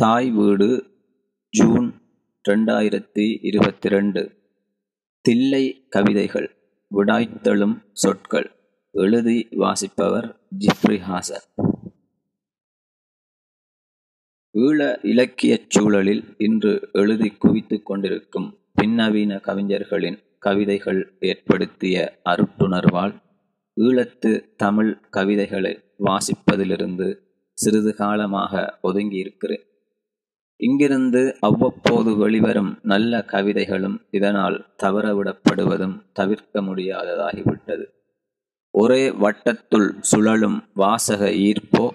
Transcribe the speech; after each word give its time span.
தாய் 0.00 0.30
வீடு 0.30 0.90
ஜூன் 1.50 2.00
ரெண்டாயிரத்தி 2.48 3.38
இருபத்தி 3.40 3.88
ரெண்டு 3.88 4.38
தில்லை 5.20 5.86
கவிதைகள் 5.88 6.56
விடாய்த்தழும் 6.94 7.84
சொற்கள் 7.92 8.50
எழுதி 8.90 9.48
வாசிப்பவர் 9.50 10.40
ஜிப்ரி 10.58 10.98
ஹாசன். 10.98 11.46
ஈழ 14.54 14.98
இலக்கியச் 15.02 15.70
சூழலில் 15.70 16.34
இன்று 16.38 16.88
எழுதி 16.92 17.30
குவித்துக் 17.30 17.86
கொண்டிருக்கும் 17.86 18.58
பின்னவீன 18.82 19.40
கவிஞர்களின் 19.40 20.18
கவிதைகள் 20.38 21.16
ஏற்படுத்திய 21.20 22.20
அருட்டுணர்வால் 22.24 23.22
ஈழத்து 23.76 24.56
தமிழ் 24.56 25.00
கவிதைகளை 25.10 25.84
வாசிப்பதிலிருந்து 25.98 27.18
சிறிது 27.52 27.94
காலமாக 27.94 28.78
ஒதுங்கியிருக்கிறேன். 28.82 29.67
இங்கிருந்து 30.60 31.36
அவ்வப்போது 31.40 32.16
வெளிவரும் 32.16 32.78
நல்ல 32.82 33.24
கவிதைகளும் 33.24 34.00
இதனால் 34.10 34.66
தவறவிடப்படுவதும் 34.82 35.96
தவிர்க்க 36.12 36.62
முடியாததாகிவிட்டது. 36.62 37.84
ஒரே 38.70 39.10
வட்டத்துள் 39.10 39.94
சுழலும் 40.00 40.64
வாசக 40.74 41.30
ஈர்ப்போ 41.30 41.90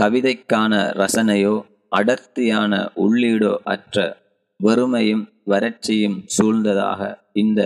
கவிதைக்கான 0.00 0.72
ரசனையோ 0.94 1.54
அடர்த்தியான 1.88 2.90
உள்ளீடோ 2.96 3.54
அற்ற 3.64 4.16
வெறுமையும் 4.64 5.24
வறட்சியும் 5.46 6.26
சூழ்ந்ததாக 6.38 7.18
இந்த 7.32 7.60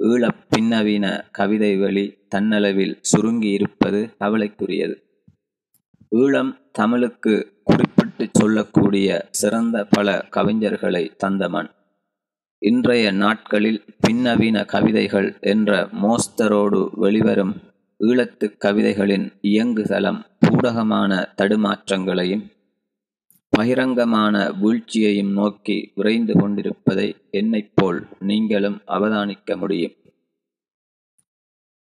ஈழப் 0.00 0.44
பின்னவீன 0.56 1.24
கவிதை 1.30 1.76
வழி 1.76 2.04
தன்னளவில் 2.34 2.94
சுருங்கியிருப்பது 3.16 4.00
கவலைக்குரியது. 4.20 5.05
ஈழம் 6.12 6.50
தமிழுக்கு 6.72 7.34
குறிப்பிட்டு 7.64 8.28
சொல்லக்கூடிய 8.32 9.28
சிறந்த 9.30 9.84
பல 9.90 10.26
கவிஞர்களை 10.30 11.16
தந்த 11.16 11.48
மண் 11.48 11.70
இன்றைய 12.62 13.10
நாட்களில் 13.12 13.84
பின்னவீன 14.06 14.64
கவிதைகள் 14.66 15.40
என்ற 15.40 15.88
மோஸ்தரோடு 16.02 16.88
வெளிவரும் 16.92 17.54
ஈழத்து 18.00 18.46
கவிதைகளின் 18.58 19.26
இயங்குதளம் 19.42 20.20
பூடகமான 20.40 21.12
தடுமாற்றங்களையும் 21.36 22.44
பகிரங்கமான 23.52 24.36
வீழ்ச்சியையும் 24.60 25.32
நோக்கி 25.32 25.92
விரைந்து 25.94 26.34
கொண்டிருப்பதை 26.38 27.16
என்னைப்போல் 27.32 28.00
நீங்களும் 28.18 28.78
அவதானிக்க 28.86 29.56
முடியும். 29.56 29.94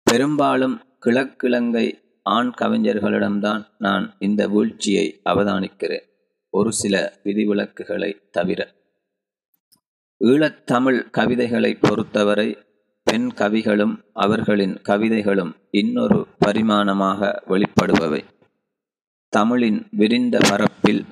பெரும்பாலும் 0.03 0.81
கிழக்கிழங்கை 0.99 1.87
ஆண் 2.27 2.53
கவிஞர்களிடம்தான் 2.61 3.67
நான் 3.79 4.17
இந்த 4.19 4.49
வீழ்ச்சியை 4.49 5.21
அவதானிக்கிறேன். 5.25 6.05
ஒரு 6.51 6.73
சில 6.73 7.19
விதிவிலக்குகளை 7.25 8.11
தவிர. 8.31 8.61
ஈழத்தமிழ் 10.25 11.11
கவிதைகளை 11.11 11.75
பொறுத்தவரை 11.75 12.59
பெண் 13.03 13.31
கவிகளும் 13.35 13.95
அவர்களின் 14.13 14.83
கவிதைகளும் 14.83 15.53
இன்னொரு 15.71 16.27
பரிமாணமாக 16.47 17.39
வெளிப்படுபவை. 17.49 18.23
தமிழின் 19.29 19.87
விரிந்த 19.91 20.39
பரப்பில் 20.49 21.05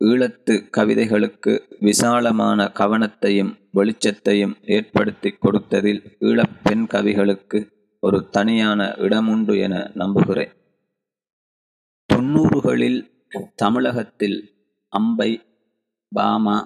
ஈழத்து 0.00 0.70
கவிதைகளுக்கு 0.70 1.52
விசாலமான 1.80 2.70
கவனத்தையும் 2.74 3.52
வெளிச்சத்தையும் 3.74 4.54
ஏற்படுத்தி 4.62 5.34
கொடுத்ததில் 5.42 6.00
ஈழப்பெண் 6.20 6.86
கவிகளுக்கு 6.86 7.58
ஒரு 8.04 8.28
தனியான 8.28 8.84
இடமுண்டு 8.84 9.58
என 9.58 9.90
நம்புகிறேன். 9.94 10.52
தொண்ணூறுகளில் 12.12 13.00
தமிழகத்தில் 13.54 14.38
அம்பை 14.88 15.42
பாமா 16.08 16.56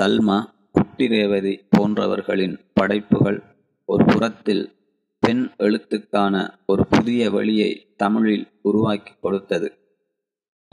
சல்மா 0.00 0.38
குட்டிரேவதி 0.74 1.54
போன்றவர்களின் 1.76 2.58
படைப்புகள் 2.74 3.42
ஒரு 3.84 4.04
புறத்தில் 4.04 4.72
பெண் 5.18 5.50
எழுத்துக்கான 5.58 6.58
ஒரு 6.66 6.86
புதிய 6.86 7.30
வழியை 7.30 7.94
தமிழில் 7.96 8.46
உருவாக்கி 8.62 9.12
கொடுத்தது. 9.20 9.72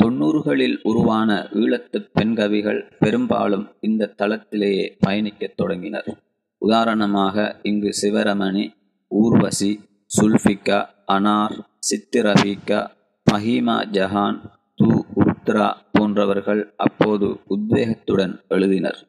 தொண்ணூறுகளில் 0.03 0.79
உருவான 0.83 1.47
ஈழத்து 1.51 2.09
பெண் 2.13 2.35
கவிகள் 2.35 2.95
பெரும்பாலும் 2.99 3.71
இந்த 3.79 4.13
தளத்திலேயே 4.17 4.97
பயணிக்கத் 4.99 5.57
தொடங்கினர். 5.57 6.21
உதாரணமாக 6.57 7.59
இங்கு 7.63 7.89
சிவரமணி 8.01 8.73
ஊர்வசி 9.07 9.89
சுல்ஃபிகா 10.11 10.79
அனார் 11.07 11.55
சித்திரபிகா 11.89 12.79
மஹிமா 13.27 13.75
ஜஹான் 13.91 14.39
து 14.79 14.87
உருத்ரா 15.15 15.67
போன்றவர்கள் 15.91 16.73
அப்போது 16.77 17.27
உத்வேகத்துடன் 17.49 18.33
எழுதினர். 18.49 18.99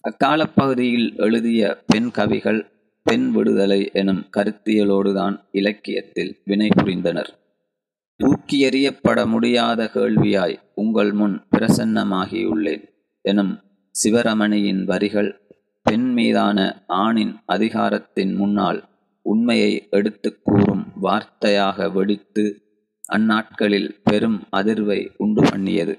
அக்காலப்பகுதியில் 0.00 1.08
எழுதிய 1.16 1.82
பெண் 1.86 2.10
கவிகள் 2.10 2.60
பெண் 3.06 3.30
விடுதலை 3.30 3.90
எனும் 3.92 4.22
கருத்தியலோடுதான் 4.36 5.36
இலக்கியத்தில் 5.50 6.32
வினை 6.44 6.68
புரிந்தனர். 6.68 7.30
தூக்கி 8.20 8.58
எறியப்பட 8.68 9.26
முடியாத 9.26 9.90
கேள்வியாய் 9.94 10.56
உங்கள் 10.74 11.12
முன் 11.12 11.36
பிரசன்னமாகியுள்ளேன் 11.56 12.84
எனும் 13.24 13.52
சிவரமணியின் 13.94 14.84
வரிகள் 14.84 15.30
பெண் 15.86 16.08
மீதான 16.12 16.58
ஆணின் 16.86 17.34
அதிகாரத்தின் 17.46 18.34
முன்னால் 18.34 18.80
உண்மையை 19.22 19.88
எடுத்து 19.90 20.40
கூறும் 20.42 20.84
வார்த்தையாக 21.02 21.92
வெடித்து 21.92 22.44
அந்நாட்களில் 23.16 23.90
பெரும் 24.04 24.46
அதிர்வை 24.56 25.10
உண்டு 25.16 25.42
பண்ணியது. 25.42 25.98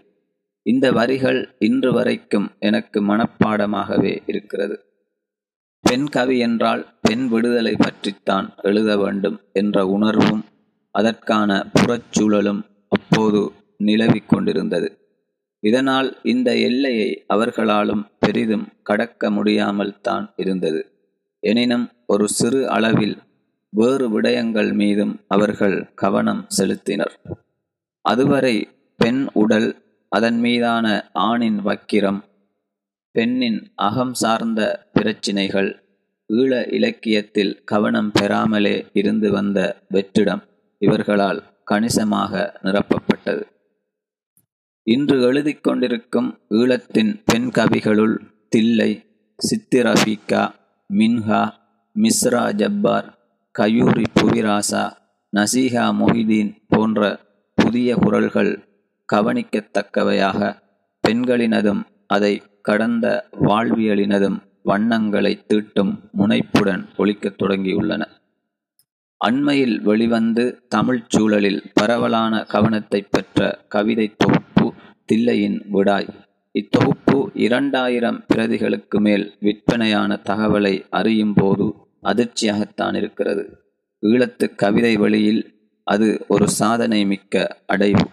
இந்த 0.62 0.92
வரிகள் 0.92 1.56
இன்று 1.60 1.94
வரைக்கும் 1.94 2.52
எனக்கு 2.60 3.02
மனப்பாடமாகவே 3.02 4.22
இருக்கிறது. 4.26 4.86
பெண் 5.80 6.08
கவி 6.08 6.38
என்றால் 6.38 7.00
பெண் 7.02 7.28
விடுதலை 7.28 7.76
பற்றித்தான் 7.80 8.54
எழுத 8.62 8.98
வேண்டும் 8.98 9.40
என்ற 9.54 9.88
உணர்வும் 9.88 10.44
அதற்கான 10.92 11.70
புறச்சூழலும் 11.74 12.62
அப்போது 12.88 13.52
நிலவிக் 13.78 14.30
கொண்டிருந்தது. 14.30 14.98
இதனால் 15.60 16.18
இந்த 16.24 16.58
எல்லையை 16.58 17.24
அவர்களாலும் 17.28 18.06
பெரிதும் 18.20 18.68
கடக்க 18.84 19.32
முடியாமல் 19.32 20.02
தான் 20.02 20.34
இருந்தது. 20.36 20.93
எனினும் 21.50 21.86
ஒரு 22.08 22.26
சிறு 22.30 22.70
அளவில் 22.70 23.16
வேறு 23.70 24.06
விடயங்கள் 24.14 24.72
மீதும் 24.74 25.14
அவர்கள் 25.28 25.78
கவனம் 25.94 26.44
செலுத்தினர். 26.58 27.16
அதுவரை 28.06 28.56
பெண் 28.98 29.22
உடல் 29.34 29.70
அதன் 30.12 30.40
மீதான 30.40 31.10
ஆணின் 31.14 31.60
வக்கிரம் 31.66 32.22
பெண்ணின் 33.16 33.60
அகம் 33.76 34.14
சார்ந்த 34.14 34.90
பிரச்சினைகள் 34.94 35.72
ஈழ 36.34 36.52
இலக்கியத்தில் 36.74 37.54
கவனம் 37.64 38.12
பெறாமலே 38.20 38.76
இருந்து 38.94 39.32
வந்த 39.32 39.60
வெற்றிடம் 39.92 40.44
இவர்களால் 40.82 41.42
கணிசமாக 41.64 42.60
நிரப்பப்பட்டது. 42.64 43.44
இன்று 44.88 45.18
எழுதி 45.22 45.54
கொண்டிருக்கும் 45.54 46.30
ஈழத்தின் 46.50 47.14
பெண் 47.26 47.50
கவிகளுள் 47.58 48.16
தில்லை 48.50 48.92
சித்திரபிகா 49.40 50.44
மின்ஹா 50.94 51.54
மிஸ்ரா 52.00 52.54
ஜப்பார் 52.54 53.18
கயூரி 53.52 54.04
புவிராசா 54.16 54.92
நசீஹா 55.38 55.86
மொஹிதீன் 56.00 56.58
போன்ற 56.68 57.20
புதிய 57.54 57.96
குரல்கள் 57.96 58.68
கவனிக்கத்தக்கவையாக. 59.14 60.60
பெண்களினதும் 61.08 61.82
அதை 62.08 62.42
கடந்த 62.62 63.30
வாழ்வியலினதும் 63.42 64.38
வண்ணங்களை 64.64 65.46
தீட்டும் 65.48 66.00
முனைப்புடன் 66.12 66.88
ஒழிக்கத் 66.98 67.38
தொடங்கியுள்ளன. 67.44 68.08
அண்மையில் 69.18 69.82
வெளிவந்து 69.82 70.66
தமிழ்ச் 70.70 71.10
சூழலில் 71.10 71.72
பரவலான 71.74 72.44
கவனத்தை 72.44 73.02
பெற்ற 73.02 73.66
கவிதை 73.70 74.16
தொகுப்பு 74.18 74.74
தில்லையின் 75.12 75.62
விடாய். 75.72 76.08
இத்தொகுப்பு 76.60 77.30
இரண்டாயிரம் 77.34 78.26
பிரதிகளுக்கு 78.34 79.00
மேல் 79.00 79.36
விற்பனையான 79.40 80.20
தகவலை 80.24 80.86
அறியும் 80.90 81.34
போது 81.34 81.74
அதிர்ச்சியாகத்தான் 82.04 82.96
இருக்கிறது. 82.96 83.58
ஈழத்து 84.02 84.56
கவிதை 84.56 84.98
வழியில் 84.98 85.42
அது 85.84 86.26
ஒரு 86.28 86.50
சாதனை 86.50 87.06
மிக்க 87.06 87.58
அடைவு. 87.74 88.06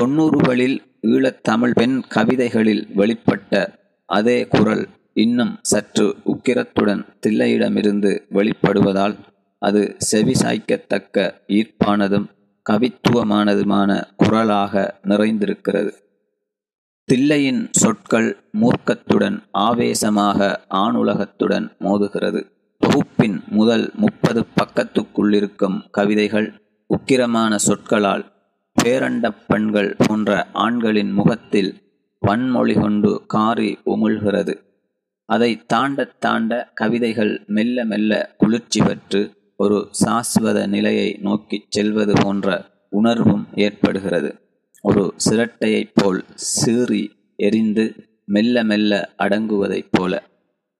தொண்ணூறுகளில் 0.00 0.78
ஈழத்தமிழ் 1.02 1.70
பெண் 1.74 2.00
கவிதைகளில் 2.08 2.88
வெளிப்பட்ட 2.96 3.78
அதே 4.06 4.46
குரல் 4.46 4.88
இன்னும் 5.12 5.58
சற்று 5.62 6.16
உக்கிரத்துடன் 6.26 7.06
தில்லையிடமிருந்து 7.26 8.12
வெளிப்படுவதால் 8.30 9.16
அது 9.58 9.96
செவிசாய்க்கத்தக்க 10.12 11.34
ஈர்ப்பானதும் 11.48 12.26
கவித்துவமானதுமான 12.70 14.02
குரலாக 14.16 15.00
நிறைந்திருக்கிறது. 15.04 15.90
தில்லையின் 17.12 17.68
சொற்கள் 17.70 18.44
மூர்க்கத்துடன் 18.60 19.42
ஆவேசமாக 19.50 20.64
ஆணுலகத்துடன் 20.70 21.76
மோதுகிறது. 21.80 22.50
தொகுப்பின் 22.78 23.42
முதல் 23.48 23.90
முப்பது 23.94 24.46
பக்கத்துக்குள்ளிருக்கும் 24.60 25.90
கவிதைகள் 25.90 26.60
உக்கிரமான 26.88 27.54
சொற்களால் 27.56 28.32
பேரண்டப் 28.82 29.36
பெண்கள் 29.46 29.96
போன்ற 29.98 30.46
ஆண்களின் 30.52 31.12
முகத்தில் 31.12 31.82
வன்மொழி 32.26 32.80
கொண்டு 32.80 33.22
காரி 33.26 33.78
உமிழ்கிறது. 33.86 34.54
அதை 35.24 35.64
தாண்ட 35.66 36.04
தாண்ட 36.04 36.70
கவிதைகள் 36.74 37.44
மெல்ல 37.46 37.84
மெல்ல 37.84 38.34
குளிர்ச்சி 38.38 38.80
பெற்று 38.82 39.34
ஒரு 39.56 39.90
சாஸ்வத 40.04 40.66
நிலையை 40.66 41.18
நோக்கிச் 41.22 41.70
செல்வது 41.70 42.12
போன்ற 42.22 42.70
உணர்வும் 42.90 43.46
ஏற்படுகிறது. 43.54 44.49
ஒரு 44.82 45.14
சிரட்டையைப் 45.30 45.90
போல் 45.94 46.24
சீறி 46.34 47.10
எரிந்து 47.36 47.94
மெல்ல 48.26 48.64
மெல்ல 48.64 49.12
அடங்குவதைப் 49.18 49.88
போல. 49.90 50.22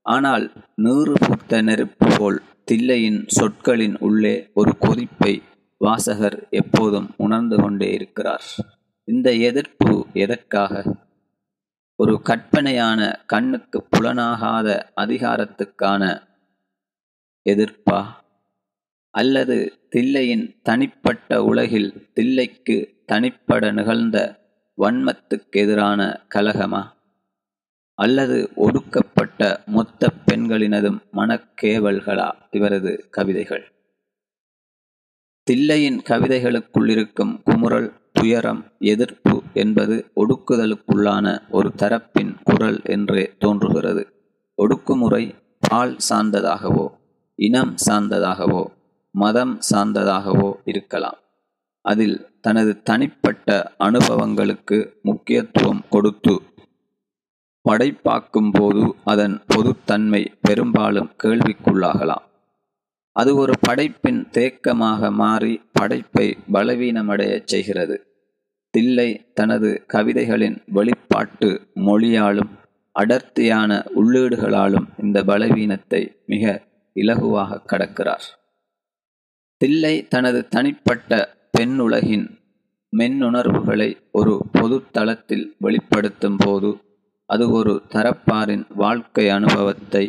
ஆனால் 0.02 0.52
நூறு 0.76 1.12
புத்த 1.12 1.62
நெருப்பு 1.62 2.06
போல் 2.18 2.42
தில்லையின் 2.70 3.24
சொற்களின் 3.26 3.96
உள்ளே 3.98 4.50
ஒரு 4.54 4.78
கொதிப்பை 4.78 5.42
வாசகர் 5.78 6.46
எப்போதும் 6.50 7.14
உணர்ந்து 7.16 7.56
கொண்டே 7.56 7.92
இருக்கிறார். 7.92 8.44
இந்த 9.04 9.32
எதிர்ப்பு 9.32 10.06
எதற்காக? 10.12 10.96
ஒரு 11.96 12.22
கற்பனையான 12.22 13.22
கண்ணுக்கு 13.26 13.86
புலனாகாத 13.96 14.82
அதிகாரத்துக்கான 14.96 16.22
எதிர்ப்பா? 17.48 18.06
அல்லது 19.10 19.72
தில்லையின் 19.96 20.60
தனிப்பட்ட 20.62 21.44
உலகில் 21.44 22.08
தில்லைக்கு 22.20 22.99
தனிப்பட 23.12 23.72
நிகழ்ந்த 23.72 24.18
வன்மத்துக்கு 24.78 25.50
எதிரான 25.50 26.26
கலகமா? 26.34 26.82
அல்லது 27.94 28.50
ஒடுக்கப்பட்ட 28.54 29.62
மொத்த 29.66 30.10
பெண்களினதும் 30.26 30.98
மனக்கேவல்களா? 31.12 32.32
இவரது 32.50 33.06
கவிதைகள். 33.10 33.64
தில்லையின் 35.50 35.98
கவிதைகளுக்குள் 36.08 36.90
இருக்கும் 36.90 37.42
குமுறல் 37.44 37.90
துயரம் 38.12 38.64
எதிர்ப்பு 38.78 39.42
என்பது 39.52 40.10
ஒடுக்குதலுக்குள்ளான 40.16 41.48
ஒரு 41.50 41.72
தரப்பின் 41.76 42.36
குரல் 42.44 42.80
என்றே 42.84 43.34
தோன்றுகிறது. 43.38 44.04
ஒடுக்குமுறை 44.62 45.34
பால் 45.68 45.96
சார்ந்ததாகவோ 46.08 46.86
இனம் 47.34 47.74
சார்ந்ததாகவோ 47.90 48.64
மதம் 49.10 49.58
சார்ந்ததாகவோ 49.70 50.52
இருக்கலாம். 50.64 51.18
அதில் 51.80 52.38
தனது 52.40 52.82
தனிப்பட்ட 52.82 53.74
அனுபவங்களுக்கு 53.76 54.98
முக்கியத்துவம் 55.02 55.82
கொடுத்து 55.90 56.42
படைப்பாக்கும் 57.68 58.50
போது 58.52 58.94
அதன் 59.04 59.42
பொதுத்தன்மை 59.46 60.26
பெரும்பாலும் 60.40 61.10
கேள்விக்குள்ளாகலாம். 61.22 62.24
அது 63.12 63.36
ஒரு 63.36 63.52
படைப்பின் 63.68 64.26
தேக்கமாக 64.30 65.12
மாறி 65.12 65.60
படைப்பை 65.72 66.38
பலவீனமடையச் 66.52 67.44
செய்கிறது. 67.44 67.96
தில்லை 68.70 69.32
தனது 69.32 69.84
கவிதைகளின் 69.86 70.62
வெளிப்பாட்டு 70.66 71.48
மொழியாலும் 71.74 72.50
அடர்த்தியான 72.92 73.84
உள்ளீடுகளாலும் 73.96 74.86
இந்த 74.98 75.22
பலவீனத்தை 75.22 76.22
மிக 76.26 76.62
இலகுவாக 76.94 77.62
கடக்கிறார். 77.72 78.26
தில்லை 79.56 80.08
தனது 80.08 80.48
தனிப்பட்ட 80.48 81.38
பெண்ணுலகின் 81.58 82.26
மென்னுணர்வுகளை 82.96 83.96
ஒரு 84.12 84.46
பொதுத்தளத்தில் 84.52 85.56
வெளிப்படுத்தும் 85.58 86.36
போது 86.38 86.80
அது 87.26 87.50
ஒரு 87.50 87.82
தரப்பாரின் 87.88 88.64
வாழ்க்கை 88.74 89.28
அனுபவத்தை 89.28 90.04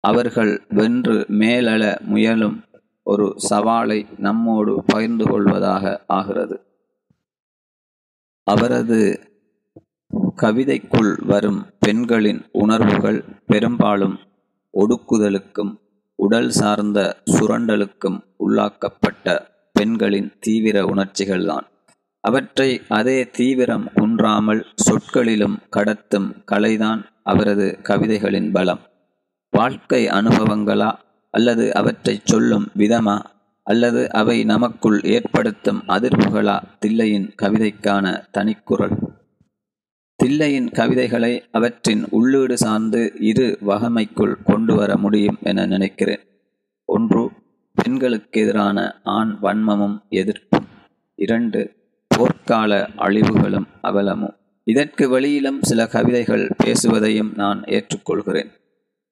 அவர்கள் 0.00 0.62
வென்று 0.68 1.24
மேலள 1.28 1.96
முயலும் 2.00 2.64
ஒரு 3.02 3.36
சவாலை 3.50 4.18
நம்மோடு 4.18 4.82
பகிர்ந்து 4.86 5.24
கொள்வதாக 5.24 6.04
ஆகிறது. 6.06 6.56
அவரது 8.46 9.20
கவிதைக்குள் 10.42 11.24
வரும் 11.26 11.66
பெண்களின் 11.78 12.48
உணர்வுகள் 12.52 13.24
பெரும்பாலும் 13.46 14.16
ஒடுக்குதலுக்கும் 14.74 15.72
உடல் 16.14 16.50
சார்ந்த 16.50 17.22
சுரண்டலுக்கும் 17.30 18.18
உள்ளாக்கப்பட்ட 18.38 19.49
பெண்களின் 19.80 20.30
தீவிர 20.40 20.76
உணர்ச்சிகள்தான். 20.84 21.66
அவற்றை 22.24 22.70
அதே 22.88 23.18
தீவிரம் 23.30 23.86
குன்றாமல் 23.94 24.62
சொற்களிலும் 24.74 25.58
கடத்தும் 25.76 26.28
கலைதான் 26.52 27.02
அவரது 27.22 27.66
கவிதைகளின் 27.82 28.50
பலம். 28.52 28.82
வாழ்க்கை 29.50 30.02
அனுபவங்களா 30.08 30.90
அல்லது 31.34 31.64
அவற்றை 31.74 32.14
சொல்லும் 32.24 32.66
விதமா 32.78 33.16
அல்லது 33.66 34.02
அவை 34.12 34.44
நமக்குள் 34.44 35.00
ஏற்படுத்தும் 35.14 35.80
அதிர்வுகளா 35.88 36.56
தில்லையின் 36.80 37.28
கவிதைக்கான 37.42 38.04
தனிக்குரல். 38.30 38.96
தில்லையின் 40.20 40.70
கவிதைகளை 40.70 41.32
அவற்றின் 41.50 42.02
உள்ளீடு 42.10 42.56
சார்ந்து 42.58 43.02
இரு 43.20 43.48
வகமைக்குள் 43.66 44.34
கொண்டு 44.44 44.74
வர 44.74 44.96
முடியும் 44.96 45.38
என 45.42 45.66
நினைக்கிறேன். 45.66 46.24
ஒன்று 46.84 47.22
பெண்களுக்கு 47.74 48.40
எதிரான 48.40 49.00
ஆண் 49.04 49.36
வன்மமும் 49.42 50.02
எதிர்ப்பும் 50.10 50.66
இரண்டு 51.14 51.74
போர்க்கால 52.14 52.88
அழிவுகளும் 52.96 53.66
அவலமும் 53.82 54.38
இதற்கு 54.64 55.08
வெளியிலும் 55.08 55.62
சில 55.62 55.86
கவிதைகள் 55.86 56.50
பேசுவதையும் 56.64 57.32
நான் 57.36 57.60
ஏற்றுக்கொள்கிறேன். 57.60 58.50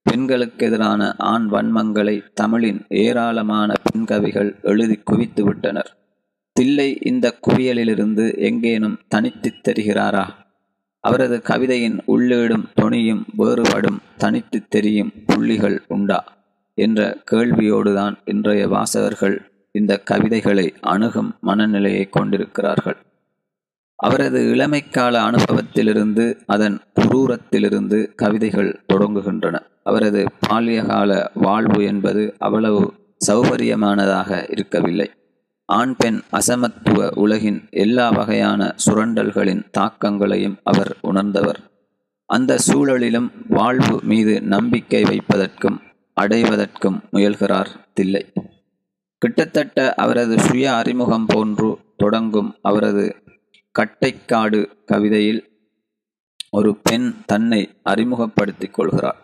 பெண்களுக்கு 0.02 0.66
எதிரான 0.66 1.14
ஆண் 1.18 1.48
வன்மங்களை 1.52 2.22
தமிழின் 2.34 2.84
ஏராளமான 2.88 3.74
பெண் 3.82 4.04
கவிகள் 4.04 4.58
எழுதி 4.62 4.94
குவித்து 4.94 5.44
விட்டனர். 5.44 5.96
தில்லை 6.52 6.98
இந்த 7.00 7.38
குவியலிலிருந்து 7.46 8.38
எங்கேனும் 8.38 8.98
தனித்துத் 9.08 9.68
தெரிகிறாரா? 9.68 10.28
அவரது 11.00 11.42
கவிதையின் 11.42 12.00
உள்ளீடும் 12.06 12.64
தொனியும் 12.80 13.24
வேறுபடும் 13.38 13.98
தனித்துத் 14.16 14.70
தெரியும் 14.70 15.12
புள்ளிகள் 15.26 15.84
உண்டா? 15.88 16.37
என்ற 16.78 17.18
கேள்வியோடுதான் 17.30 18.14
இன்றைய 18.24 18.68
வாசகர்கள் 18.68 19.36
இந்த 19.72 19.98
கவிதைகளை 19.98 20.74
அணுகும் 20.80 21.34
மனநிலையை 21.40 22.08
கொண்டிருக்கிறார்கள். 22.08 22.96
அவரது 23.96 24.40
இளமைக்கால 24.54 25.14
அனுபவத்திலிருந்து 25.18 26.24
அதன் 26.46 26.78
குரூரத்திலிருந்து 26.94 28.14
கவிதைகள் 28.14 28.70
தொடங்குகின்றன. 28.92 29.56
அவரது 29.82 30.24
பால்யகால 30.48 31.10
வாழ்வு 31.34 31.84
என்பது 31.84 32.34
அவ்வளவு 32.38 32.92
சௌகரியமானதாக 33.26 34.50
இருக்கவில்லை. 34.50 35.10
ஆண் 35.66 35.94
பெண் 35.96 36.20
அசமத்துவ 36.32 37.10
உலகின் 37.14 37.60
எல்லா 37.70 38.10
வகையான 38.10 38.74
சுரண்டல்களின் 38.86 39.64
தாக்கங்களையும் 39.70 40.56
அவர் 40.62 40.96
உணர்ந்தவர். 41.00 41.60
அந்த 42.26 42.58
சூழலிலும் 42.66 43.28
வாழ்வு 43.48 44.00
மீது 44.02 44.40
நம்பிக்கை 44.42 45.02
வைப்பதற்கும் 45.02 45.78
அடைவதற்கும் 46.20 46.98
முயல்கிறார் 47.12 47.70
தில்லை. 47.94 48.22
கிட்டத்தட்ட 49.18 49.94
அவரது 49.94 50.40
சுய 50.40 50.66
அறிமுகம் 50.74 51.26
போன்று 51.26 51.68
தொடங்கும் 51.96 52.50
அவரது 52.62 53.04
கட்டைக்காடு 53.78 54.60
கவிதையில் 54.86 55.40
ஒரு 56.50 56.70
பெண் 56.82 57.08
தன்னை 57.26 57.62
அறிமுகப்படுத்திக் 57.82 58.74
கொள்கிறார். 58.74 59.18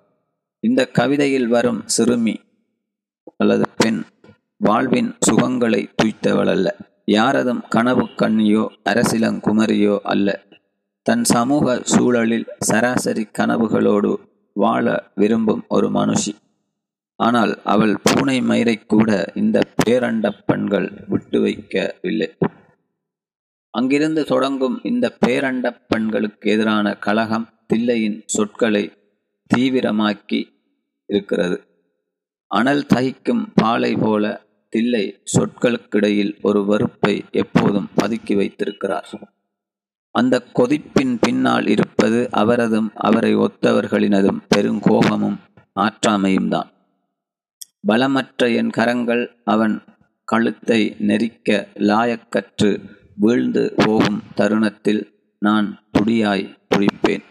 இந்த 0.61 0.87
கவிதையில் 0.87 1.49
வரும் 1.49 1.81
சிறுமி 1.87 2.35
அல்லது 3.37 3.65
பெண் 3.77 4.01
வாழ்வின் 4.59 5.11
சுகங்களை 5.27 5.83
துய்த்தவள் 6.03 6.49
அல்ல 6.49 6.77
யாரதும் 7.05 7.63
கனவு 7.69 8.05
கண்ணியோ 8.17 8.65
அரசிலங்குமரியோ 8.85 9.97
அல்ல. 10.03 10.29
தன் 11.03 11.25
சமூக 11.25 11.81
சூழலில் 11.85 12.47
சராசரி 12.59 13.25
கனவுகளோடு 13.39 14.13
வாழ 14.53 14.85
விரும்பும் 15.15 15.65
ஒரு 15.69 15.89
மனுஷி. 15.89 16.33
ஆனால் 17.21 17.53
அவள் 17.65 17.95
பூனை 18.03 18.41
மயிரை 18.41 18.77
கூட 18.87 19.33
இந்த 19.35 19.59
பேரண்ட 19.81 20.31
பெண்கள் 20.47 20.89
விட்டு 21.09 21.39
வைக்கவில்லை. 21.45 22.29
அங்கிருந்து 23.71 24.25
தொடங்கும் 24.25 24.77
இந்த 24.83 25.07
பேரண்ட 25.27 25.67
பெண்களுக்கு 25.89 26.51
எதிரான 26.51 26.95
கழகம் 26.97 27.47
தில்லையின் 27.75 28.19
சொற்களை 28.27 28.85
தீவிரமாக்கி 29.51 30.41
இருக்கிறது. 31.09 31.57
அனல் 32.51 32.85
தகிக்கும் 32.95 33.45
பாலை 33.55 33.93
போல 33.97 34.25
தில்லை 34.73 35.05
சொற்களுக்கிடையில் 35.35 36.35
ஒரு 36.43 36.61
வெறுப்பை 36.65 37.15
எப்போதும் 37.31 37.89
பதுக்கி 38.03 38.35
வைத்திருக்கிறார். 38.37 39.09
அந்த 40.15 40.35
கொதிப்பின் 40.55 41.15
பின்னால் 41.21 41.67
இருப்பது 41.67 42.29
அவரதும் 42.31 42.91
அவரை 42.95 43.33
ஒத்தவர்களினதும் 43.37 44.41
பெருங்கோபமும் 44.55 45.39
ஆற்றாமையும் 45.81 46.49
தான் 46.49 46.69
பலமற்ற 47.87 48.55
என் 48.55 48.71
கரங்கள் 48.71 49.37
அவன் 49.45 49.83
கழுத்தை 50.25 50.97
நெரிக்க 50.99 51.69
லாயக்கற்று 51.75 52.71
வீழ்ந்து 53.17 53.73
போகும் 53.77 54.23
தருணத்தில் 54.35 55.03
நான் 55.39 55.85
துடியாய் 55.91 56.59
துடிப்பேன். 56.69 57.25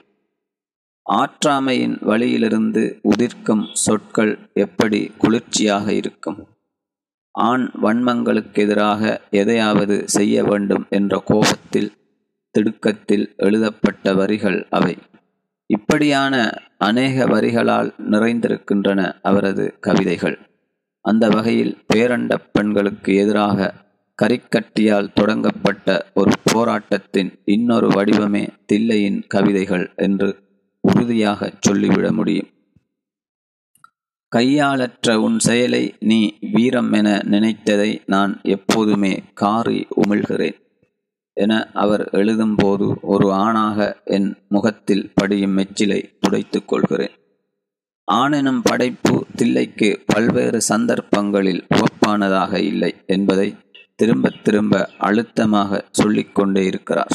ஆற்றாமையின் 1.10 2.06
வழியிலிருந்து 2.06 3.00
உதிர்க்கும் 3.04 3.66
சொற்கள் 3.74 4.50
எப்படி 4.54 5.12
குளிர்ச்சியாக 5.18 5.94
இருக்கும்? 5.94 6.48
ஆண் 7.32 7.72
வன்மங்களுக்கு 7.82 8.58
எதிராக 8.58 9.22
எதையாவது 9.30 10.10
செய்ய 10.10 10.44
வேண்டும் 10.44 10.86
என்ற 10.90 11.22
கோபத்தில் 11.26 11.92
திடுக்கத்தில் 12.52 13.34
எழுதப்பட்ட 13.38 14.14
வரிகள் 14.14 14.68
அவை. 14.70 14.98
இப்படியான 15.74 16.54
அநேக 16.78 17.26
வரிகளால் 17.26 17.94
நிறைந்திருக்கின்றன 18.10 19.14
அவரது 19.22 19.76
கவிதைகள். 19.80 20.38
அந்த 21.02 21.30
வகையில் 21.30 21.78
பேரண்ட 21.94 22.36
பெண்களுக்கு 22.52 23.16
எதிராக 23.16 23.74
கரிக்கட்டியால் 24.24 25.14
தொடங்கப்பட்ட 25.14 26.12
ஒரு 26.14 26.32
போராட்டத்தின் 26.44 27.40
இன்னொரு 27.46 27.88
வடிவமே 27.88 28.48
தில்லையின் 28.74 29.28
கவிதைகள் 29.28 29.92
என்று 29.96 30.44
உறுதியாகச் 30.82 31.62
சொல்லிவிட 31.62 32.12
முடியும். 32.12 32.48
கையாளற்ற 34.36 35.16
உன் 35.16 35.40
செயலை 35.40 35.96
நீ 36.00 36.38
வீரம் 36.52 36.92
என 36.92 37.18
நினைத்ததை 37.18 38.02
நான் 38.06 38.40
எப்போதுமே 38.44 39.24
காரி 39.34 39.88
உமிழ்கிறேன். 40.08 40.63
என 41.34 41.72
அவர் 41.74 42.10
எழுதும்போது 42.12 42.96
ஒரு 43.02 43.34
ஆணாக 43.34 44.02
என் 44.06 44.38
முகத்தில் 44.48 45.12
படியும் 45.16 45.58
மெச்சிலை 45.58 46.04
புடைத்துக் 46.20 46.66
கொள்கிறேன். 46.66 47.16
ஆணெனும் 48.06 48.62
படைப்பு 48.62 49.26
தில்லைக்கு 49.38 50.04
பல்வேறு 50.06 50.62
சந்தர்ப்பங்களில் 50.62 51.66
உவப்பானதாக 51.70 52.54
இல்லை 52.58 52.96
என்பதை 53.06 53.56
திரும்ப 53.96 54.30
திரும்ப 54.44 54.90
அழுத்தமாக 54.98 55.86
சொல்லிக்கொண்டே 55.92 56.66
இருக்கிறார். 56.66 57.14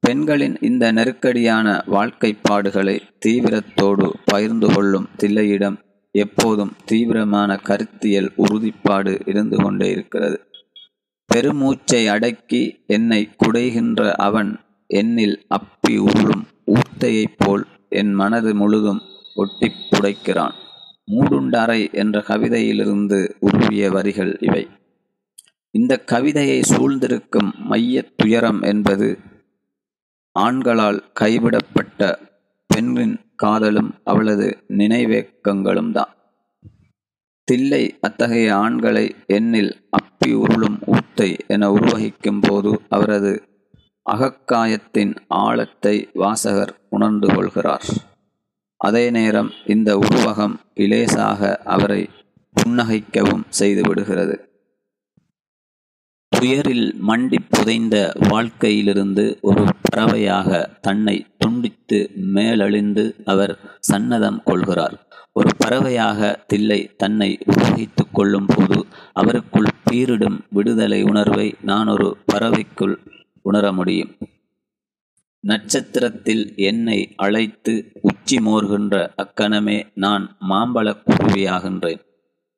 பெண்களின் 0.00 0.56
இந்த 0.60 0.92
நெருக்கடியான 0.92 1.84
வாழ்க்கைப்பாடுகளை 1.90 3.00
தீவிரத்தோடு 3.26 4.12
பகிர்ந்து 4.24 4.72
கொள்ளும் 4.72 5.08
தில்லையிடம் 5.18 5.76
எப்போதும் 6.10 6.72
தீவிரமான 6.84 7.56
கருத்தியல் 7.56 8.32
உறுதிப்பாடு 8.36 9.22
இருந்து 9.26 9.56
கொண்டே 9.56 9.90
இருக்கிறது. 9.90 10.38
பெருமூச்சை 11.36 12.06
அடக்கி 12.06 12.84
என்னை 12.86 13.30
குடைகின்ற 13.36 14.12
அவன் 14.12 14.60
என்னில் 14.94 15.36
அப்பி 15.48 15.98
உருளும் 15.98 16.46
ஊத்தையைப் 16.66 17.34
போல் 17.36 17.66
என் 17.88 18.12
மனது 18.12 18.54
முழுதும் 18.54 19.00
ஒட்டி 19.34 19.72
புடைக்கிறான். 19.90 20.52
மூடுண்டாரை 21.12 21.92
என்ற 21.92 22.20
கவிதையிலிருந்து 22.20 23.36
உருவிய 23.40 23.90
வரிகள் 23.90 24.38
இவை. 24.40 24.68
இந்த 25.70 25.98
கவிதையை 25.98 26.62
சூழ்ந்திருக்கும் 26.62 27.52
மையத் 27.58 28.12
துயரம் 28.16 28.62
என்பது 28.62 29.18
ஆண்களால் 30.38 31.00
கைவிடப்பட்ட 31.12 32.18
பெண்ணின் 32.66 33.20
காதலும் 33.36 33.94
அவளது 34.04 34.64
நினைவேக்கங்களும் 34.68 35.92
தான். 35.92 36.14
தில்லை 37.44 37.98
அத்தகைய 38.00 38.56
ஆண்களை 38.56 39.14
எண்ணில் 39.26 39.88
அப்பி 40.26 40.38
உருளும் 40.44 40.78
ஊத்தை 40.92 41.26
என 41.46 41.66
உருவகிக்கும் 41.72 42.40
போது 42.40 42.70
அவரது 42.88 43.32
அகக்காயத்தின் 44.06 45.12
ஆழத்தை 45.40 45.92
வாசகர் 46.14 46.72
உணர்ந்து 46.90 47.28
கொள்கிறார். 47.34 47.86
அதே 48.80 49.04
நேரம் 49.10 49.50
இந்த 49.66 49.90
உருவகம் 49.96 50.56
இலேசாக 50.74 51.52
அவரை 51.74 52.00
புன்னகைக்கவும் 52.56 53.46
செய்துவிடுகிறது 53.60 54.36
துயரில் 56.32 56.88
மண்டி 57.08 57.38
புதைந்த 57.48 57.96
வாழ்க்கையிலிருந்து 58.28 59.26
ஒரு 59.42 59.64
பறவையாக 59.82 60.50
தன்னை 60.80 61.16
துண்டித்து 61.38 62.00
மேலழிந்து 62.34 63.04
அவர் 63.24 63.54
சன்னதம் 63.92 64.42
கொள்கிறார். 64.44 64.96
ஒரு 65.36 65.50
பறவையாக 65.58 66.44
தில்லை 66.46 66.94
தன்னை 66.96 67.38
உபயோகித்துக் 67.46 68.12
கொள்ளும் 68.12 68.46
போது 68.46 68.86
அவருக்குள் 69.12 69.68
பீரிடும் 69.90 70.38
விடுதலை 70.50 71.02
உணர்வை 71.02 71.54
நான் 71.60 71.88
ஒரு 71.88 72.16
பறவைக்குள் 72.32 72.96
உணர 73.42 73.72
முடியும். 73.72 74.18
நட்சத்திரத்தில் 75.40 76.54
என்னை 76.56 77.12
அழைத்து 77.16 77.92
உச்சி 78.02 78.36
மோர்கின்ற 78.38 78.94
அக்கணமே 79.14 79.86
நான் 79.94 80.36
மாம்பழக் 80.48 81.02
குருவியாகின்றேன். 81.04 82.00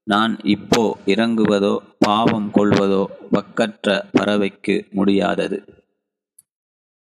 நான் 0.06 0.38
இப்போ 0.44 0.96
இறங்குவதோ 1.06 1.76
பாவம் 1.98 2.50
கொள்வதோ 2.54 3.02
வக்கற்ற 3.32 4.02
பறவைக்கு 4.12 4.76
முடியாதது. 4.90 5.58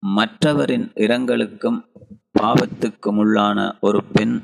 மற்றவரின் 0.03 0.93
இரங்கலுக்கும் 0.95 1.79
பாவத்துக்கும் 2.41 3.19
உள்ளான 3.19 3.59
ஒரு 3.81 4.05
பெண் 4.13 4.43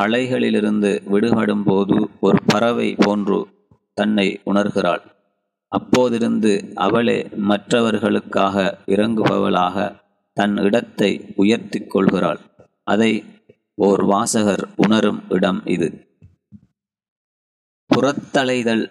தலைகளிலிருந்து 0.00 0.90
விடுபடும் 1.04 1.64
போது 1.64 2.08
ஒரு 2.20 2.38
பறவை 2.46 2.94
போன்று 2.98 3.46
தன்னை 3.94 4.40
உணர்கிறாள். 4.46 5.02
அப்போதிருந்து 5.72 6.72
அவளே 6.74 7.28
மற்றவர்களுக்காக 7.32 8.78
இறங்குபவளாக 8.86 10.00
தன் 10.32 10.56
இடத்தை 10.56 11.32
உயர்த்தி 11.36 11.80
கொள்கிறாள். 11.80 12.40
அதை 12.84 13.24
ஓர் 13.74 14.04
வாசகர் 14.04 14.68
உணரும் 14.76 15.20
இடம் 15.28 15.66
இது. 15.66 15.88
புறத்தலைதல் 17.90 18.84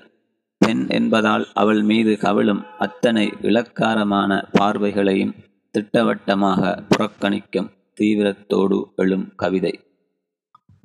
பெண் 0.58 0.86
என்பதால் 0.88 1.48
அவள் 1.54 1.82
மீது 1.82 2.18
கவிழும் 2.18 2.66
அத்தனை 2.80 3.34
இலக்காரமான 3.42 4.50
பார்வைகளையும் 4.52 5.36
திட்டவட்டமாக 5.72 6.84
புறக்கணிக்கும் 6.90 7.72
தீவிரத்தோடு 8.00 8.80
எழும் 8.96 9.32
கவிதை. 9.36 9.80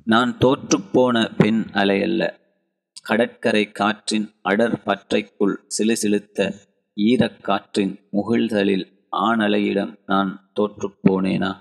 நான் 0.07 0.37
தோற்றுப்போன 0.39 1.31
பெண் 1.37 1.65
அலையல்ல. 1.73 2.29
கடற்கரை 3.03 3.71
காற்றின் 3.71 4.31
அடர் 4.41 4.83
பற்றைக்குள் 4.83 5.55
சிலுசிலுத்த 5.77 6.53
ஈரக்காற்றின் 6.95 7.99
முகிழ்தலில் 8.11 8.85
ஆணலையிடம் 9.11 9.99
நான் 10.05 10.51
தோற்றுப்போனேனா 10.55 11.51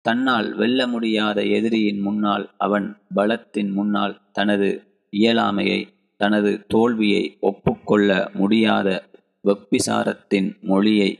தன்னால் 0.00 0.54
வெல்ல 0.54 0.86
முடியாத 0.86 1.42
எதிரியின் 1.42 2.00
முன்னால் 2.00 2.54
அவன் 2.58 2.96
பலத்தின் 3.14 3.70
முன்னால் 3.70 4.20
தனது 4.32 4.82
இயலாமையை 5.12 5.80
தனது 6.16 6.64
தோல்வியை 6.66 7.36
ஒப்புக்கொள்ள 7.40 8.30
முடியாத 8.34 9.08
வெப்பிசாரத்தின் 9.44 10.60
மொழியை 10.60 11.10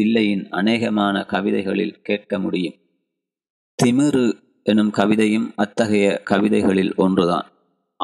தில்லையின் 0.00 0.44
அநேகமான 0.50 1.26
கவிதைகளில் 1.26 2.00
கேட்க 2.02 2.38
முடியும். 2.38 2.74
திமிரு 3.82 4.50
எனும் 4.62 4.92
கவிதையும் 4.92 5.52
அத்தகைய 5.54 6.22
கவிதைகளில் 6.30 6.94
ஒன்றுதான். 6.94 7.46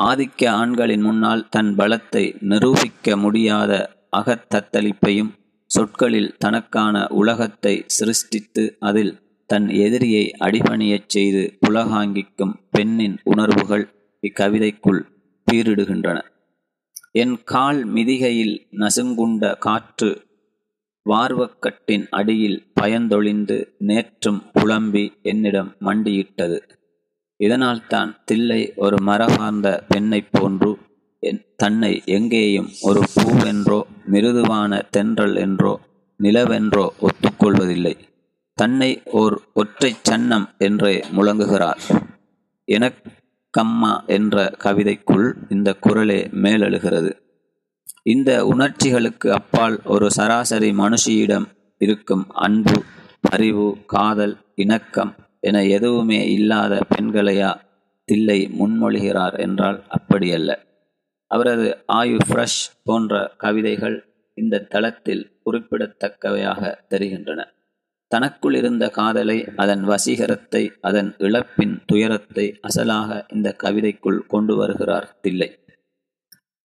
ஆதிக்க 0.00 0.48
ஆண்களின் 0.48 1.00
முன்னால் 1.00 1.48
தன் 1.48 1.76
பலத்தை 1.76 2.36
நிரூபிக்க 2.40 3.16
முடியாத 3.16 3.90
அகத்தத்தளிப்பையும் 4.16 5.32
சொற்களில் 5.66 6.36
தனக்கான 6.36 7.06
உலகத்தை 7.08 7.84
சிருஷ்டித்து 7.86 8.76
அதில் 8.80 9.42
தன் 9.46 9.68
எதிரியை 9.68 10.34
அடிபணியச் 10.40 11.08
செய்து 11.08 11.58
புலகாங்கிக்கும் 11.66 12.54
பெண்ணின் 12.70 13.18
உணர்வுகள் 13.24 14.16
இக்கவிதைக்குள் 14.22 15.00
பீரிடுகின்றன. 15.52 16.18
என் 17.12 17.44
கால் 17.44 17.92
மிதிகையில் 17.92 18.56
நசுங்குண்ட 18.72 19.58
காற்று 19.58 20.27
வார்வக்கட்டின் 21.08 22.06
அடியில் 22.10 22.58
பயந்தொழிந்து 22.80 23.56
நேற்றும் 23.86 24.40
புலம்பி 24.52 25.04
என்னிடம் 25.22 25.74
மண்டியிட்டது. 25.80 26.58
இதனால்தான் 27.36 28.10
தில்லை 28.24 28.72
ஒரு 28.76 28.96
மரபார்ந்த 29.00 29.84
பெண்ணைப் 29.88 30.32
போன்று 30.32 30.76
என் 31.18 31.44
தன்னை 31.56 32.02
எங்கேயும் 32.04 32.68
ஒரு 32.82 33.02
பூவென்றோ 33.14 33.80
மிருதுவான 34.10 34.82
தென்றல் 34.90 35.36
என்றோ 35.36 35.80
நிலவென்றோ 36.22 36.86
ஒத்துக்கொள்வதில்லை. 37.00 37.94
தன்னை 38.54 39.02
ஓர் 39.04 39.36
ஒற்றை 39.54 39.96
சன்னம் 40.02 40.48
என்றே 40.58 40.94
முழங்குகிறார். 41.16 41.80
எனக்கம்மா 42.68 43.92
என்ற 44.06 44.52
கவிதைக்குள் 44.64 45.32
இந்த 45.48 45.74
குரலே 45.74 46.20
மேலெழுகிறது. 46.42 47.12
இந்த 48.02 48.46
உணர்ச்சிகளுக்கு 48.46 49.30
அப்பால் 49.30 49.80
ஒரு 49.84 50.10
சராசரி 50.10 50.70
மனுஷியிடம் 50.72 51.46
இருக்கும் 51.78 52.24
அன்பு 52.28 52.82
அறிவு 53.30 53.78
காதல் 53.86 54.36
இணக்கம் 54.54 55.14
என 55.40 55.64
எதுவுமே 55.64 56.30
இல்லாத 56.30 56.80
பெண்களையா 56.88 57.50
தில்லை 58.04 58.50
முன்மொழிகிறார் 58.58 59.38
என்றால் 59.38 59.84
அப்படியல்ல. 59.88 60.50
அவரது 61.30 61.84
ஆயு 61.92 62.18
ஃப்ரெஷ் 62.28 62.62
போன்ற 62.84 63.34
கவிதைகள் 63.36 63.96
இந்த 64.34 64.58
தளத்தில் 64.58 65.40
குறிப்பிடத்தக்கவையாக 65.44 66.74
தெரிகின்றன. 66.88 67.40
தனக்குள் 68.08 68.54
இருந்த 68.54 68.88
காதலை 68.88 69.48
அதன் 69.56 69.84
வசீகரத்தை 69.84 70.70
அதன் 70.80 71.14
இழப்பின் 71.18 71.82
துயரத்தை 71.86 72.60
அசலாக 72.62 73.24
இந்த 73.34 73.56
கவிதைக்குள் 73.62 74.20
கொண்டு 74.26 74.56
வருகிறார் 74.56 75.18
தில்லை. 75.20 75.50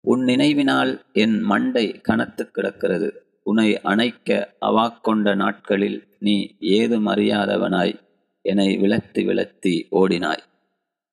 உன் 0.05 0.25
நினைவினால் 0.25 1.01
என் 1.13 1.41
மண்டை 1.41 2.01
கனத்து 2.09 2.51
கிடக்கிறது. 2.51 3.27
உன்னை 3.43 3.81
அணைக்க 3.81 4.55
அவாக்கொண்ட 4.61 5.37
நாட்களில் 5.37 6.07
நீ 6.19 6.57
ஏதும் 6.61 7.07
அறியாதவனாய். 7.07 8.01
என்னை 8.43 8.79
விளத்தி 8.79 9.25
விளத்தி 9.27 9.87
ஓடினாய். 9.91 10.43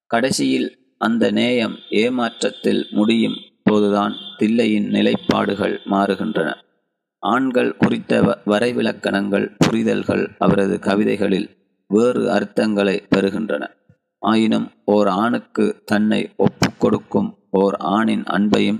கடைசியில் 0.05 0.77
அந்த 0.97 1.31
நேயம் 1.31 1.75
ஏமாற்றத்தில் 1.89 2.89
முடியும் 2.89 3.35
போதுதான் 3.63 4.13
தில்லையின் 4.39 4.89
நிலைப்பாடுகள் 4.89 5.79
மாறுகின்றன. 5.85 6.55
ஆண்கள் 7.19 7.77
குறித்த 7.77 8.21
வ- 8.21 8.49
வரைவிலக்கணங்கள் 8.49 9.55
புரிதல்கள் 9.57 10.35
அவரது 10.37 10.79
கவிதைகளில் 10.79 11.57
வேறு 11.87 12.29
அர்த்தங்களை 12.29 13.07
பெறுகின்றன. 13.15 13.69
ஆயினும் 14.19 14.71
ஓர் 14.85 15.07
ஆணுக்கு 15.07 15.81
தன்னை 15.85 16.29
ஒப்புக்கொடுக்கும் 16.37 17.37
ஓர் 17.51 17.75
ஆணின் 17.75 18.23
அன்பையும் 18.23 18.79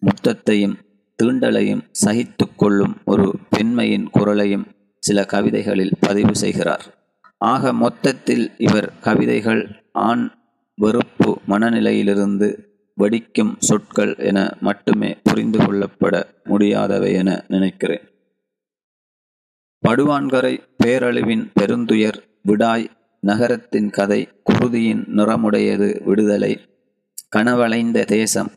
முத்தத்தையும் 0.00 0.74
தீண்டலையும் 1.22 1.82
சகித்து 2.04 2.54
கொள்ளும் 2.56 2.96
ஒரு 3.04 3.38
பெண்மையின் 3.50 4.08
குரலையும் 4.10 4.66
சில 4.98 5.24
கவிதைகளில் 5.24 5.92
பதிவு 6.00 6.36
செய்கிறார். 6.36 7.14
ஆக 7.38 7.72
மொத்தத்தில் 7.72 8.50
இவர் 8.58 8.92
கவிதைகள் 9.00 9.84
ஆண் 9.92 10.30
வெறுப்பு 10.74 11.40
மனநிலையிலிருந்து 11.48 12.64
வெடிக்கும் 13.00 13.54
சொற்கள் 13.58 14.16
என 14.16 14.56
மட்டுமே 14.60 15.18
புரிந்து 15.22 15.58
கொள்ளப்பட 15.58 16.22
முடியாதவை 16.44 17.12
என 17.12 17.44
நினைக்கிறேன். 17.48 18.04
படுவான்கரை 19.88 20.58
பேரழிவின் 20.84 21.52
பெருந்துயர் 21.60 22.18
விடாய் 22.44 22.86
நகரத்தின் 23.20 23.90
கதை 23.90 24.28
குருதியின் 24.50 25.04
நிறமுடையது 25.16 26.04
விடுதலை 26.04 26.60
கனவளைந்த 27.28 28.04
தேசம் 28.04 28.50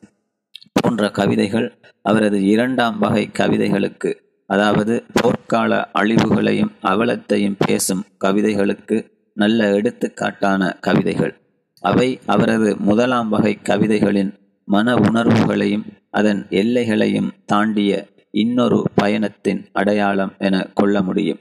போன்ற 0.74 1.10
கவிதைகள் 1.10 1.82
அவரது 2.02 2.44
இரண்டாம் 2.44 3.00
வகை 3.00 3.30
கவிதைகளுக்கு 3.40 4.16
அதாவது 4.46 5.04
போர்க்கால 5.14 5.84
அழிவுகளையும் 5.94 6.72
அவலத்தையும் 6.82 7.56
பேசும் 7.60 8.04
கவிதைகளுக்கு 8.24 9.12
நல்ல 9.34 9.72
எடுத்துக்காட்டான 9.72 10.80
கவிதைகள். 10.80 11.34
அவை 11.80 12.20
அவரது 12.26 12.78
முதலாம் 12.80 13.30
வகை 13.30 13.58
கவிதைகளின் 13.64 14.34
மன 14.66 14.96
உணர்வுகளையும் 14.96 15.86
அதன் 16.10 16.46
எல்லைகளையும் 16.50 17.32
தாண்டிய 17.46 18.08
இன்னொரு 18.32 18.84
பயணத்தின் 18.96 19.70
அடையாளம் 19.72 20.34
என 20.38 20.68
கொள்ள 20.74 21.02
முடியும். 21.02 21.40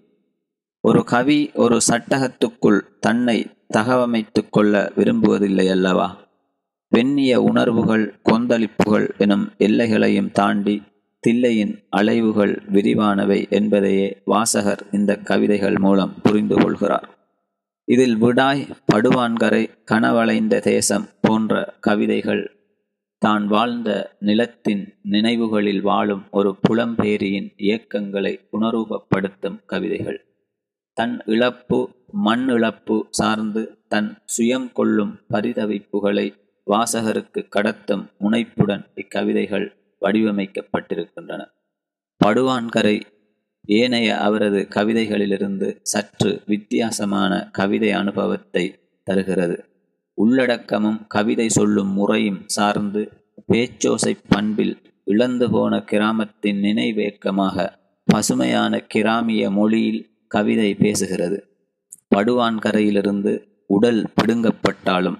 ஒரு 0.80 1.04
கவி 1.04 1.50
ஒரு 1.54 1.80
சட்டகத்துக்குள் 1.88 2.80
தன்னை 3.00 3.50
தகவமைத்துக் 3.76 4.50
கொள்ள 4.50 4.92
விரும்புவதில்லை 4.96 5.70
அல்லவா? 5.70 6.27
பெண்ணிய 6.88 7.42
உணர்வுகள் 7.42 8.20
கொந்தளிப்புகள் 8.24 9.16
எனும் 9.18 9.52
எல்லைகளையும் 9.58 10.30
தாண்டி 10.30 10.82
தில்லையின் 11.26 11.74
அலைவுகள் 11.90 12.62
விரிவானவை 12.72 13.50
என்பதையே 13.50 14.22
வாசகர் 14.24 14.82
இந்த 14.92 15.16
கவிதைகள் 15.16 15.78
மூலம் 15.78 16.14
புரிந்து 16.22 16.56
கொள்கிறார். 16.56 17.08
இதில் 17.84 18.16
விடாய் 18.16 18.68
படுவான்கரை 18.92 19.68
கனவளைந்த 19.84 20.60
தேசம் 20.60 21.06
போன்ற 21.20 21.76
கவிதைகள் 21.80 22.56
தான் 23.18 23.46
வாழ்ந்த 23.46 24.16
நிலத்தின் 24.18 24.94
நினைவுகளில் 25.02 25.80
வாழும் 25.80 26.24
ஒரு 26.30 26.56
புலம்பேரியின் 26.68 27.48
இயக்கங்களை 27.56 28.48
உணர்வுபப்படுத்தும் 28.52 29.58
கவிதைகள். 29.66 30.20
தன் 30.92 31.20
இழப்பு 31.24 31.78
மண் 32.12 32.48
இழப்பு 32.48 33.06
சார்ந்து 33.10 33.78
தன் 33.88 34.22
சுயம் 34.38 34.72
கொள்ளும் 34.72 35.14
பரிதவிப்புகளை 35.30 36.26
வாசகருக்கு 36.68 37.48
கடத்தும் 37.56 38.04
முனைப்புடன் 38.20 38.84
இக்கவிதைகள் 38.94 39.66
வடிவமைக்கப்பட்டிருக்கின்றன. 40.00 41.44
படுவான்கரை 42.24 43.00
ஏனைய 43.64 44.18
அவரது 44.18 44.68
கவிதைகளிலிருந்து 44.70 45.78
சற்று 45.82 46.42
வித்தியாசமான 46.46 47.50
கவிதை 47.52 47.90
அனுபவத்தை 47.92 48.80
தருகிறது. 49.04 49.64
உள்ளடக்கமும் 50.14 51.06
கவிதை 51.06 51.48
சொல்லும் 51.48 51.92
முறையும் 51.92 52.42
சார்ந்து 52.46 53.02
பேச்சோசை 53.52 54.16
பண்பில் 54.28 54.82
இழந்து 55.04 55.50
போன 55.50 55.80
கிராமத்தின் 55.82 56.62
நினைவேக்கமாக 56.62 57.66
பசுமையான 58.04 58.80
கிராமிய 58.94 59.50
மொழியில் 59.50 60.10
கவிதை 60.28 60.76
பேசுகிறது. 60.78 61.38
படுவான்கரையிலிருந்து 62.14 63.32
உடல் 63.66 64.02
பிடுங்கப்பட்டாலும் 64.16 65.18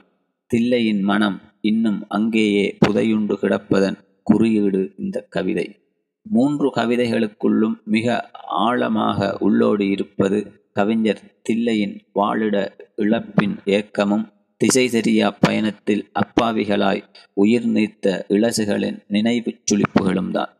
தில்லையின் 0.54 1.00
மனம் 1.00 1.40
இன்னும் 1.60 2.04
அங்கேயே 2.08 2.78
புதையுண்டு 2.86 3.34
கிடப்பதன் 3.40 3.96
குறியீடு 4.22 4.92
இந்த 4.98 5.26
கவிதை. 5.28 5.80
மூன்று 6.22 6.74
கவிதைகளுக்குள்ளும் 6.74 7.84
மிக 7.84 8.30
ஆழமாக 8.46 9.36
உள்ளோடி 9.40 9.90
இருப்பது 9.90 10.66
கவிஞர் 10.72 11.20
தில்லையின் 11.48 12.00
வாழிட 12.14 12.68
இழப்பின் 12.96 13.56
ஏக்கமும் 13.64 14.28
திசை 14.56 14.88
தெரியா 14.88 15.36
பயணத்தில் 15.40 16.10
அப்பாவிகளாய் 16.12 17.02
உயிர் 17.32 17.66
நீத்த 17.66 18.24
இளசுகளின் 18.28 19.04
நினைவுச் 19.08 19.62
சுழிப்புகளும் 19.64 20.30
தான். 20.30 20.52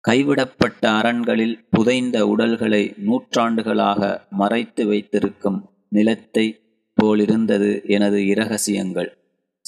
கைவிடப்பட்ட 0.00 0.90
அரண்களில் 0.90 1.66
புதைந்த 1.70 2.26
உடல்களை 2.26 2.94
நூற்றாண்டுகளாக 2.96 4.26
மறைத்து 4.30 4.86
வைத்திருக்கும் 4.86 5.70
நிலத்தை 5.88 6.60
போலிருந்தது 6.94 7.82
எனது 7.86 8.18
இரகசியங்கள். 8.20 9.10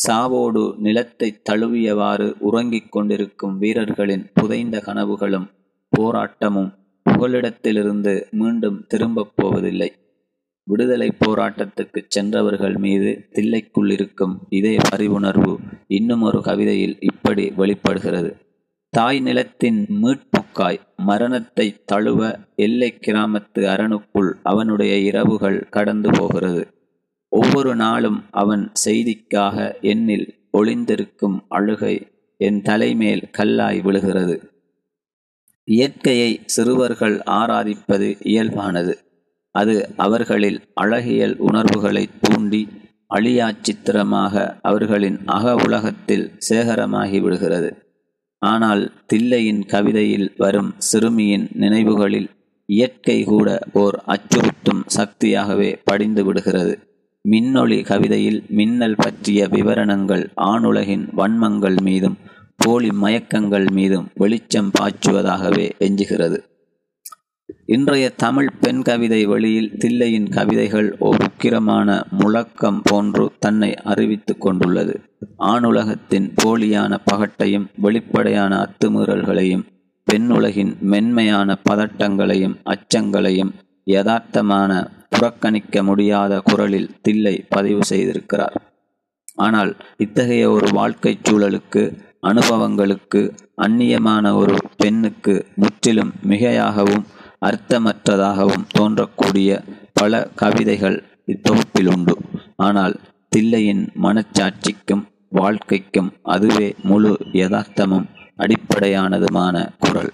சாவோடு 0.09 0.79
நிலத்தை 0.79 1.41
தழுவியவாறு 1.51 2.33
உறங்கிக் 2.39 2.93
கொண்டிருக்கும் 2.93 3.59
வீரர்களின் 3.59 4.31
புதைந்த 4.35 4.83
கனவுகளும் 4.87 5.47
போராட்டமும் 5.99 6.73
புகலிடத்திலிருந்து 7.11 8.31
மீண்டும் 8.31 8.85
திரும்பப் 8.87 9.33
போவதில்லை. 9.35 9.93
விடுதலை 10.63 11.13
போராட்டத்துக்கு 11.27 12.03
சென்றவர்கள் 12.09 12.77
மீது 12.77 13.25
தில்லைக்குள் 13.33 13.91
இருக்கும் 13.91 14.41
இதே 14.49 14.77
பரிவுணர்வு 14.77 15.57
இன்னும் 15.87 16.23
ஒரு 16.23 16.43
கவிதையில் 16.43 16.97
இப்படி 17.01 17.53
வெளிப்படுகிறது. 17.57 18.37
தாய் 18.89 19.21
நிலத்தின் 19.21 19.87
மீட்புக்காய் 20.03 20.79
மரணத்தை 20.97 21.85
தழுவ 21.85 22.39
எல்லை 22.57 22.99
கிராமத்து 23.01 23.59
அரணுக்குள் 23.59 24.33
அவனுடைய 24.43 24.99
இரவுகள் 24.99 25.69
கடந்து 25.69 26.11
போகிறது. 26.13 26.76
ஒவ்வொரு 27.41 27.73
நாளும் 27.77 28.21
அவன் 28.31 28.73
செய்திக்காக 28.85 29.57
என்னில் 29.83 30.27
ஒளிந்திருக்கும் 30.53 31.39
அழுகை 31.49 31.97
என் 32.41 32.63
தலைமேல் 32.63 33.31
கல்லாய் 33.39 33.83
விழுகிறது. 33.83 34.37
இயற்கையை 35.69 36.31
சிறுவர்கள் 36.47 37.17
ஆராதிப்பது 37.31 38.09
இயல்பானது. 38.25 38.95
அது 39.55 39.75
அவர்களில் 39.97 40.59
அழகியல் 40.75 41.37
உணர்வுகளை 41.39 42.09
தூண்டி 42.21 42.63
அழியா 43.15 43.49
சித்திரமாக 43.63 44.59
அவர்களின் 44.63 45.19
அக 45.27 45.55
உலகத்தில் 45.65 46.27
சேகரமாகி 46.49 47.21
விடுகிறது. 47.21 47.71
ஆனால் 48.43 48.83
தில்லையின் 49.13 49.63
கவிதையில் 49.67 50.29
வரும் 50.37 50.75
சிறுமியின் 50.79 51.47
நினைவுகளில் 51.53 52.29
இயற்கை 52.69 53.19
கூட 53.25 53.59
ஓர் 53.73 53.97
அச்சுறுத்தும் 54.07 54.83
சக்தியாகவே 54.87 55.71
படிந்து 55.85 56.25
விடுகிறது. 56.25 56.75
மின்னொளி 57.31 57.85
கவிதையில் 57.85 58.43
மின்னல் 58.49 58.99
பற்றிய 58.99 59.49
விவரணங்கள் 59.49 60.25
ஆணுலகின் 60.37 61.07
வன்மங்கள் 61.17 61.79
மீதும் 61.83 62.17
போலி 62.57 62.89
மயக்கங்கள் 62.89 63.67
மீதும் 63.73 64.07
வெளிச்சம் 64.15 64.71
பாய்ச்சுவதாகவே 64.79 65.71
எஞ்சுகிறது. 65.79 66.39
இன்றைய 67.67 68.11
தமிழ் 68.11 68.51
பெண் 68.61 68.83
கவிதை 68.83 69.27
வழியில் 69.27 69.73
தில்லையின் 69.79 70.29
கவிதைகள் 70.29 70.97
ஓர் 70.99 71.17
உக்கிரமான 71.27 72.03
முழக்கம் 72.11 72.81
போன்று 72.85 73.33
தன்னை 73.39 73.75
அறிவித்து 73.75 74.39
கொண்டுள்ளது. 74.39 74.95
ஆணுலகத்தின் 75.37 76.29
போலியான 76.45 76.99
பகட்டையும் 77.13 77.67
வெளிப்படையான 77.77 78.53
அத்துமீறல்களையும் 78.59 79.65
பெண்ணுலகின் 80.09 80.73
மென்மையான 80.81 81.59
பதட்டங்களையும் 81.71 82.57
அச்சங்களையும் 82.65 83.53
யதார்த்தமான 83.91 84.71
புறக்கணிக்க 85.09 85.83
முடியாத 85.83 86.41
குரலில் 86.45 87.01
தில்லை 87.03 87.45
பதிவு 87.49 87.81
செய்திருக்கிறார். 87.91 88.57
ஆனால் 89.35 89.77
இத்தகைய 89.97 90.51
ஒரு 90.51 90.69
வாழ்க்கைச் 90.73 91.31
சூழலுக்கு 91.31 92.05
அனுபவங்களுக்கு 92.21 93.35
அந்நியமான 93.63 94.37
ஒரு 94.37 94.57
பெண்ணுக்கு 94.77 95.47
முற்றிலும் 95.55 96.13
மிகையாகவும் 96.29 97.05
அர்த்தமற்றதாகவும் 97.41 98.65
தோன்றக்கூடிய 98.79 99.65
பல 99.93 100.29
கவிதைகள் 100.35 101.05
இத்தொகுப்பில் 101.27 101.95
உண்டு. 101.97 102.17
ஆனால் 102.57 103.01
தில்லையின் 103.37 103.89
மனச்சாட்சிக்கும் 104.03 105.05
வாழ்க்கைக்கும் 105.31 106.13
அதுவே 106.23 106.75
முழு 106.83 107.17
யதார்த்தமும் 107.33 108.07
அடிப்படையானதுமான 108.39 109.69
குரல். 109.79 110.13